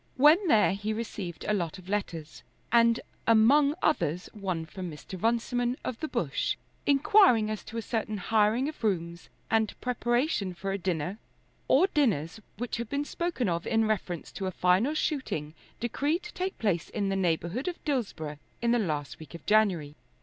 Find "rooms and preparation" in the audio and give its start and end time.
8.83-10.55